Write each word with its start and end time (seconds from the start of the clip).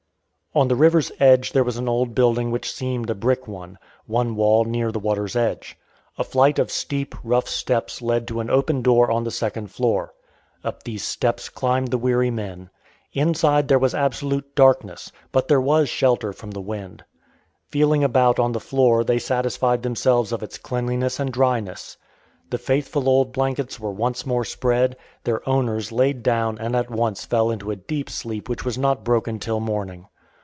On 0.53 0.67
the 0.67 0.75
river's 0.75 1.13
edge 1.17 1.53
there 1.53 1.63
was 1.63 1.77
an 1.77 1.87
old 1.87 2.13
building 2.13 2.51
which 2.51 2.69
seemed 2.69 3.09
a 3.09 3.15
brick 3.15 3.47
one; 3.47 3.77
one 4.05 4.35
wall 4.35 4.65
near 4.65 4.91
the 4.91 4.99
water's 4.99 5.33
edge. 5.37 5.77
A 6.17 6.25
flight 6.25 6.59
of 6.59 6.69
steep, 6.69 7.15
rough 7.23 7.47
steps 7.47 8.01
led 8.01 8.27
to 8.27 8.41
an 8.41 8.49
open 8.49 8.81
door 8.81 9.09
on 9.09 9.23
the 9.23 9.31
second 9.31 9.71
floor. 9.71 10.13
Up 10.61 10.83
these 10.83 11.05
steps 11.05 11.47
climbed 11.47 11.87
the 11.87 11.97
weary 11.97 12.29
men. 12.29 12.69
Inside 13.13 13.69
there 13.69 13.79
was 13.79 13.95
absolute 13.95 14.53
darkness, 14.53 15.09
but 15.31 15.47
there 15.47 15.61
was 15.61 15.87
shelter 15.87 16.33
from 16.33 16.51
the 16.51 16.59
wind. 16.59 17.05
Feeling 17.69 18.03
about 18.03 18.37
on 18.37 18.51
the 18.51 18.59
floor 18.59 19.05
they 19.05 19.19
satisfied 19.19 19.83
themselves 19.83 20.33
of 20.33 20.43
its 20.43 20.57
cleanliness 20.57 21.17
and 21.17 21.31
dryness. 21.31 21.95
The 22.49 22.57
faithful 22.57 23.07
old 23.07 23.31
blankets 23.31 23.79
were 23.79 23.93
once 23.93 24.25
more 24.25 24.43
spread, 24.43 24.97
their 25.23 25.47
owners 25.47 25.93
laid 25.93 26.23
down 26.23 26.57
and 26.59 26.75
at 26.75 26.89
once 26.91 27.23
fell 27.23 27.51
into 27.51 27.71
a 27.71 27.77
deep 27.77 28.09
sleep 28.09 28.49
which 28.49 28.65
was 28.65 28.77
not 28.77 29.05
broken 29.05 29.39
till 29.39 29.61
morning. 29.61 30.07